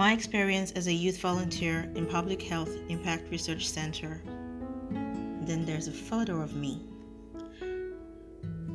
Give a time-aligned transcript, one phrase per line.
[0.00, 4.22] My experience as a youth volunteer in Public Health Impact Research Center.
[5.42, 6.80] Then there's a photo of me.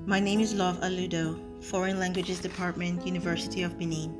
[0.05, 4.15] My name is Love Aludo, Foreign Languages Department, University of Benin.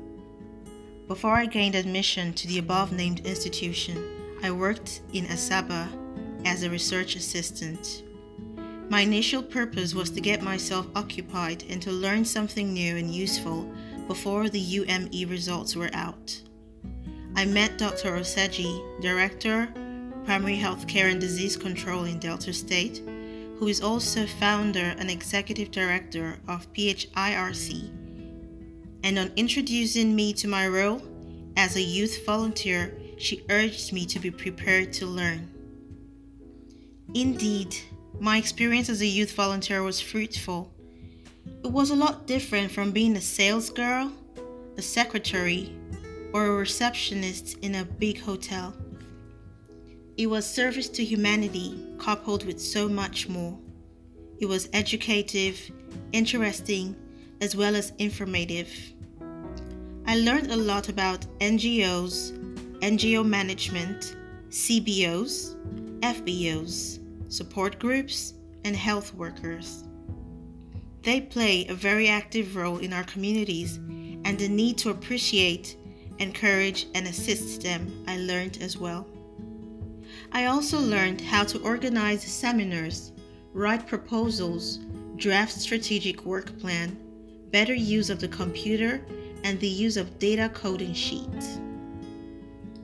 [1.06, 4.04] Before I gained admission to the above named institution,
[4.42, 5.86] I worked in Asaba
[6.44, 8.02] as a research assistant.
[8.88, 13.72] My initial purpose was to get myself occupied and to learn something new and useful
[14.08, 16.42] before the UME results were out.
[17.36, 18.12] I met Dr.
[18.12, 19.68] Oseji, Director,
[20.24, 23.02] Primary Healthcare and Disease Control in Delta State,
[23.58, 27.90] who is also founder and executive director of PHIRC.
[29.04, 31.02] And on introducing me to my role
[31.58, 35.50] as a youth volunteer, she urged me to be prepared to learn.
[37.12, 37.76] Indeed,
[38.18, 40.72] my experience as a youth volunteer was fruitful.
[41.62, 44.10] It was a lot different from being a sales girl,
[44.78, 45.70] a secretary,
[46.36, 48.74] or a receptionist in a big hotel.
[50.18, 53.58] It was service to humanity coupled with so much more.
[54.38, 55.58] It was educative,
[56.12, 56.94] interesting,
[57.40, 58.68] as well as informative.
[60.06, 62.32] I learned a lot about NGOs,
[62.80, 64.14] NGO management,
[64.50, 65.56] CBOs,
[66.00, 66.98] FBOs,
[67.32, 68.34] support groups,
[68.66, 69.84] and health workers.
[71.02, 73.78] They play a very active role in our communities,
[74.26, 75.78] and the need to appreciate,
[76.18, 79.06] encourage, and assist them I learned as well.
[80.32, 83.12] I also learned how to organize seminars,
[83.52, 84.78] write proposals,
[85.16, 86.96] draft strategic work plan,
[87.50, 89.00] better use of the computer,
[89.44, 91.60] and the use of data coding sheets.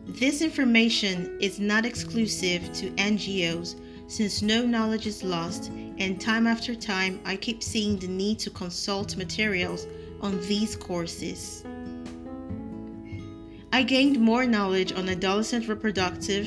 [0.06, 6.74] This information is not exclusive to NGOs since no knowledge is lost, and time after
[6.74, 9.86] time I keep seeing the need to consult materials
[10.20, 11.64] on these courses.
[13.74, 16.46] I gained more knowledge on adolescent reproductive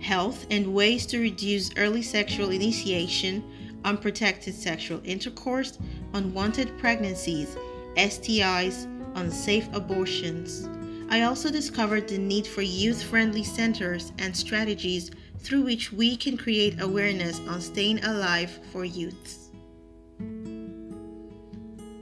[0.00, 3.42] health and ways to reduce early sexual initiation,
[3.84, 5.80] unprotected sexual intercourse,
[6.12, 7.56] unwanted pregnancies,
[7.96, 8.84] STIs,
[9.16, 10.68] unsafe abortions.
[11.10, 16.36] I also discovered the need for youth friendly centers and strategies through which we can
[16.36, 19.50] create awareness on staying alive for youths.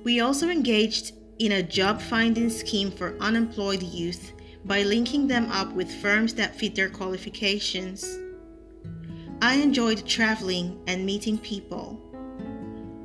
[0.04, 4.32] We also engaged in a job finding scheme for unemployed youth
[4.64, 8.18] by linking them up with firms that fit their qualifications.
[9.40, 12.00] I enjoyed traveling and meeting people.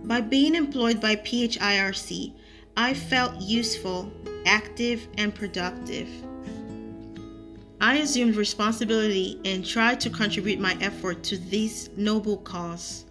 [0.04, 2.34] By being employed by PHIRC,
[2.78, 4.12] I felt useful,
[4.46, 6.08] active, and productive.
[7.82, 13.06] I assumed responsibility and tried to contribute my effort to this noble cause.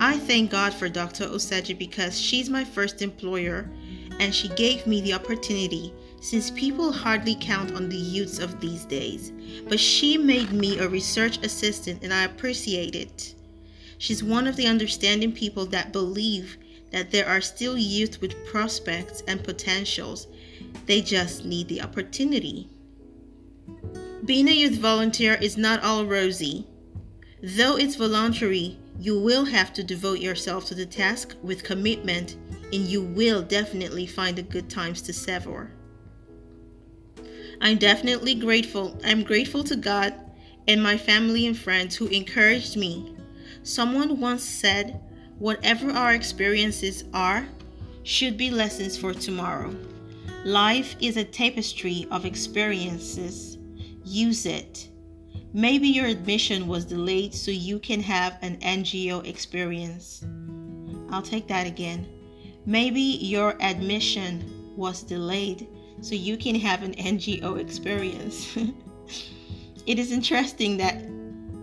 [0.00, 1.26] I thank God for Dr.
[1.26, 3.70] Oseji because she's my first employer
[4.18, 8.84] and she gave me the opportunity since people hardly count on the youths of these
[8.84, 9.32] days.
[9.68, 13.34] But she made me a research assistant and I appreciate it.
[13.98, 16.58] She's one of the understanding people that believe
[16.90, 20.28] that there are still youth with prospects and potentials.
[20.86, 22.68] They just need the opportunity.
[24.24, 26.66] Being a youth volunteer is not all rosy.
[27.42, 32.36] Though it's voluntary, you will have to devote yourself to the task with commitment
[32.72, 35.70] and you will definitely find the good times to savor.
[37.60, 38.98] I'm definitely grateful.
[39.04, 40.14] I'm grateful to God
[40.68, 43.16] and my family and friends who encouraged me.
[43.62, 45.00] Someone once said,
[45.38, 47.46] Whatever our experiences are,
[48.02, 49.74] should be lessons for tomorrow.
[50.44, 53.56] Life is a tapestry of experiences
[54.06, 54.88] use it.
[55.52, 60.24] Maybe your admission was delayed so you can have an NGO experience.
[61.10, 62.06] I'll take that again.
[62.64, 65.68] Maybe your admission was delayed
[66.06, 68.56] so you can have an NGO experience.
[69.86, 70.94] it is interesting that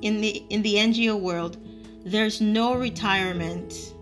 [0.01, 1.55] in the in the NGO world
[2.03, 3.93] there's no retirement.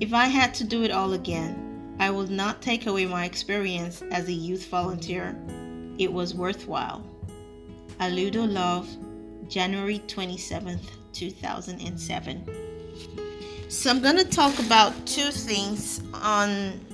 [0.00, 4.02] If I had to do it all again, I would not take away my experience
[4.10, 5.34] as a youth volunteer.
[5.96, 7.02] It was worthwhile.
[8.00, 8.86] Aludo Love,
[9.48, 12.44] January 27th, 2007.
[13.70, 16.84] So I'm going to talk about two things on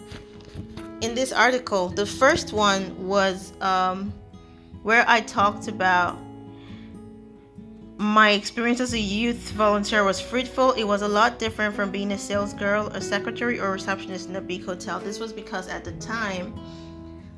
[1.05, 1.89] in this article.
[1.89, 4.13] The first one was um,
[4.83, 6.19] where I talked about
[7.99, 10.73] my experience as a youth volunteer was fruitful.
[10.73, 14.37] It was a lot different from being a sales girl, a secretary, or receptionist in
[14.37, 14.99] a big hotel.
[14.99, 16.59] This was because at the time,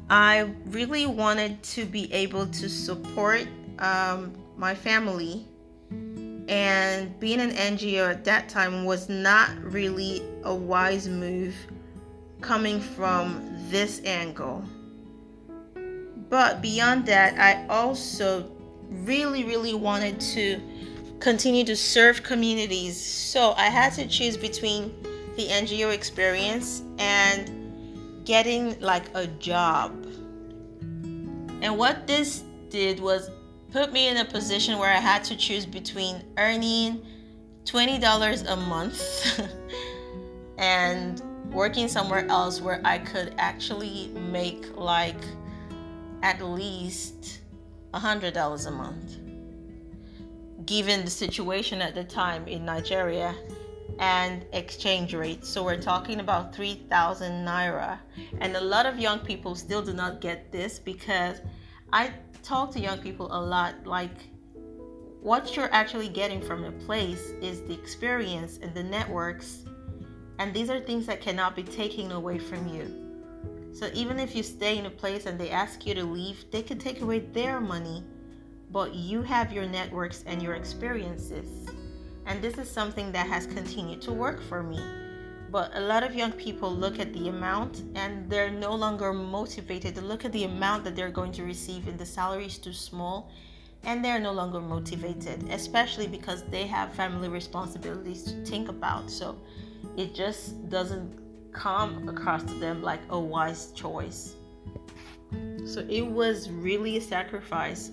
[0.08, 3.46] I really wanted to be able to support
[3.80, 5.46] um, my family,
[6.48, 11.54] and being an NGO at that time was not really a wise move
[12.40, 14.62] coming from this angle.
[16.28, 18.50] But beyond that, I also
[18.88, 20.60] really, really wanted to
[21.20, 23.00] continue to serve communities.
[23.00, 24.94] So I had to choose between
[25.36, 29.92] the NGO experience and getting like a job.
[31.62, 33.30] And what this did was
[33.70, 37.04] put me in a position where I had to choose between earning
[37.64, 39.02] $20 a month
[40.58, 41.22] and
[41.56, 45.24] working somewhere else where I could actually make like
[46.22, 47.40] at least
[47.94, 49.16] $100 a month.
[50.66, 53.34] Given the situation at the time in Nigeria
[53.98, 55.48] and exchange rates.
[55.48, 58.00] So we're talking about 3,000 naira.
[58.40, 61.40] And a lot of young people still do not get this because
[61.90, 62.12] I
[62.42, 64.28] talk to young people a lot like
[65.22, 69.64] what you're actually getting from a place is the experience and the networks
[70.38, 73.06] and these are things that cannot be taken away from you.
[73.72, 76.62] So even if you stay in a place and they ask you to leave, they
[76.62, 78.02] can take away their money,
[78.70, 81.68] but you have your networks and your experiences.
[82.26, 84.80] And this is something that has continued to work for me.
[85.50, 89.94] But a lot of young people look at the amount and they're no longer motivated
[89.94, 92.72] to look at the amount that they're going to receive and the salary is too
[92.72, 93.30] small
[93.84, 99.08] and they're no longer motivated, especially because they have family responsibilities to think about.
[99.10, 99.38] So
[99.96, 101.18] it just doesn't
[101.52, 104.34] come across to them like a wise choice.
[105.64, 107.90] So it was really a sacrifice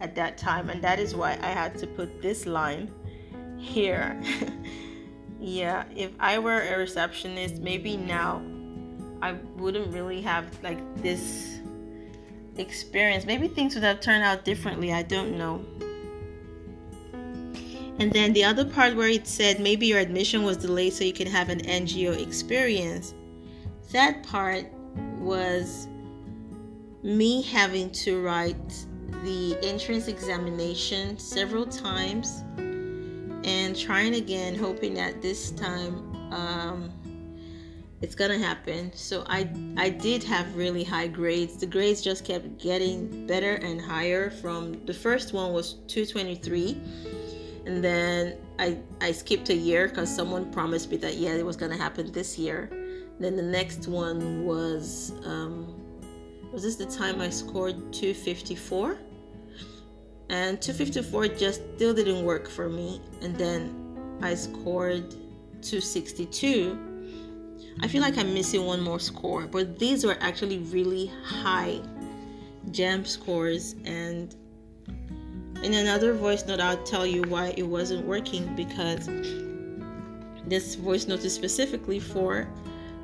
[0.00, 2.90] at that time, and that is why I had to put this line
[3.56, 4.20] here.
[5.40, 8.42] yeah, if I were a receptionist, maybe now
[9.22, 11.60] I wouldn't really have like this
[12.56, 13.24] experience.
[13.24, 14.92] Maybe things would have turned out differently.
[14.92, 15.64] I don't know.
[18.02, 21.12] And then the other part where it said maybe your admission was delayed so you
[21.12, 23.14] can have an NGO experience.
[23.92, 24.66] That part
[25.20, 25.86] was
[27.04, 28.86] me having to write
[29.22, 36.90] the entrance examination several times and trying again, hoping that this time um,
[38.00, 38.90] it's gonna happen.
[38.96, 41.56] So I I did have really high grades.
[41.56, 44.28] The grades just kept getting better and higher.
[44.28, 46.80] From the first one was 223
[47.66, 51.56] and then I I skipped a year because someone promised me that yeah it was
[51.56, 52.70] gonna happen this year.
[53.20, 55.82] Then the next one was um,
[56.52, 58.98] was this the time I scored 254?
[60.28, 63.00] And 254 just still didn't work for me.
[63.20, 65.10] And then I scored
[65.62, 66.78] 262.
[67.80, 71.80] I feel like I'm missing one more score, but these were actually really high
[72.70, 74.34] JAMB scores and
[75.62, 79.08] in another voice note, I'll tell you why it wasn't working because
[80.46, 82.48] this voice note is specifically for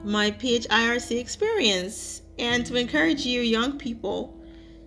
[0.05, 4.39] my PHIRC experience and to encourage you, young people,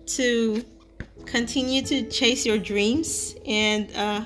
[0.06, 0.64] to
[1.24, 3.34] continue to chase your dreams.
[3.46, 4.24] And uh,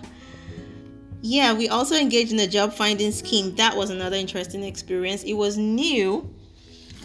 [1.22, 3.54] yeah, we also engaged in the job finding scheme.
[3.56, 5.22] That was another interesting experience.
[5.24, 6.32] It was new,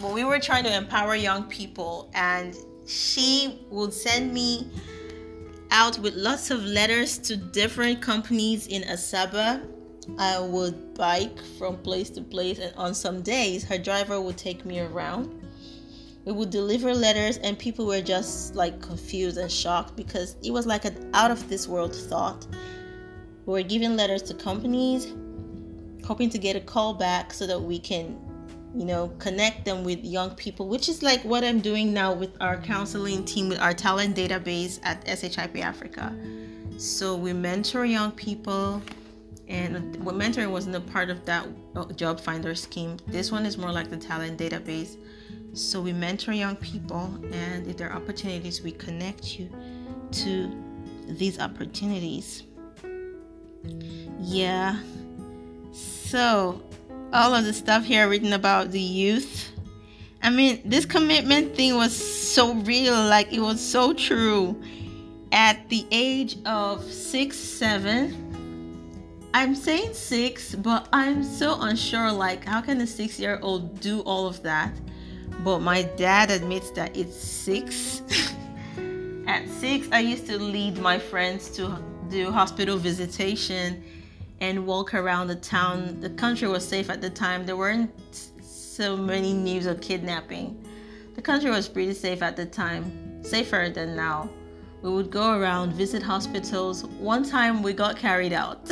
[0.00, 2.56] but we were trying to empower young people, and
[2.86, 4.70] she would send me
[5.72, 9.66] out with lots of letters to different companies in Asaba.
[10.18, 14.66] I would bike from place to place, and on some days, her driver would take
[14.66, 15.42] me around.
[16.26, 20.66] We would deliver letters, and people were just like confused and shocked because it was
[20.66, 22.46] like an out of this world thought.
[23.46, 25.14] We were giving letters to companies,
[26.04, 28.18] hoping to get a call back so that we can
[28.74, 32.30] you know, connect them with young people, which is like what I'm doing now with
[32.40, 36.14] our counseling team, with our talent database at SHIP Africa.
[36.78, 38.82] So we mentor young people,
[39.46, 42.96] and what mentoring wasn't a part of that uh, job finder scheme.
[43.06, 44.96] This one is more like the talent database.
[45.52, 49.50] So we mentor young people, and if there are opportunities, we connect you
[50.12, 50.50] to
[51.08, 52.44] these opportunities.
[54.18, 54.80] Yeah.
[55.72, 56.62] So
[57.12, 59.50] all of the stuff here written about the youth.
[60.22, 64.60] I mean, this commitment thing was so real, like it was so true.
[65.32, 72.12] At the age of six, seven, I'm saying six, but I'm so unsure.
[72.12, 74.72] Like, how can a six year old do all of that?
[75.42, 78.02] But my dad admits that it's six.
[79.26, 81.78] At six, I used to lead my friends to
[82.10, 83.82] do hospital visitation
[84.42, 86.00] and walk around the town.
[86.00, 87.46] The country was safe at the time.
[87.46, 87.92] There weren't
[88.42, 90.66] so many news of kidnapping.
[91.14, 94.28] The country was pretty safe at the time, safer than now.
[94.82, 96.84] We would go around, visit hospitals.
[96.98, 98.68] One time we got carried out.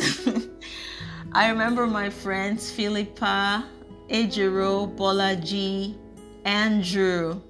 [1.32, 3.64] I remember my friends Philippa,
[4.08, 5.96] Ejiro, Bolaji,
[6.44, 7.40] Andrew.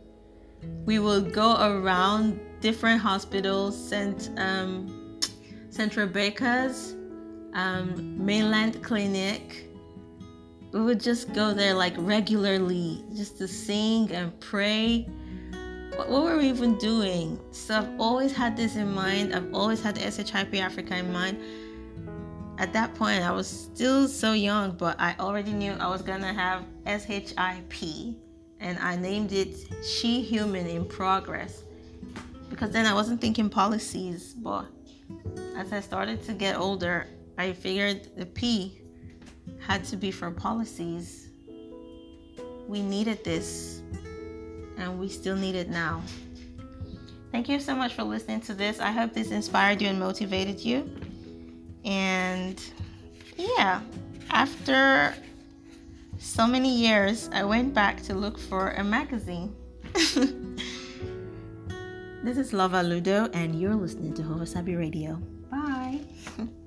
[0.84, 4.30] we would go around different hospitals, St.
[4.36, 5.18] Um,
[5.70, 5.96] St.
[5.96, 6.96] Rebecca's,
[7.54, 9.66] um, Mainland Clinic.
[10.72, 15.08] We would just go there like regularly just to sing and pray.
[15.96, 17.40] What, what were we even doing?
[17.50, 19.34] So I've always had this in mind.
[19.34, 21.38] I've always had the SHIP Africa in mind.
[22.58, 26.32] At that point, I was still so young, but I already knew I was gonna
[26.32, 27.72] have SHIP
[28.60, 31.64] and I named it She Human in Progress
[32.50, 34.66] because then I wasn't thinking policies, but
[35.56, 37.06] as I started to get older,
[37.38, 38.80] I figured the P
[39.60, 41.28] had to be for policies.
[42.68, 43.82] We needed this,
[44.78, 46.02] and we still need it now.
[47.32, 48.80] Thank you so much for listening to this.
[48.80, 50.90] I hope this inspired you and motivated you.
[51.84, 52.60] And
[53.36, 53.82] yeah,
[54.30, 55.14] after
[56.18, 59.54] so many years, I went back to look for a magazine.
[62.24, 65.14] this is Love Aludo, and you're listening to Hovasabi Radio.
[65.50, 66.00] Bye.